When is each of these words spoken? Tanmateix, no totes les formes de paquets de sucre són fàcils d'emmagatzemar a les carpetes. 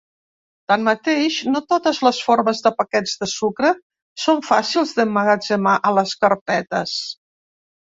Tanmateix, 0.71 1.37
no 1.55 1.61
totes 1.73 1.99
les 2.07 2.23
formes 2.29 2.63
de 2.69 2.73
paquets 2.81 3.15
de 3.21 3.31
sucre 3.37 3.73
són 4.27 4.45
fàcils 4.51 4.99
d'emmagatzemar 5.01 5.79
a 5.93 5.97
les 6.01 6.21
carpetes. 6.27 7.03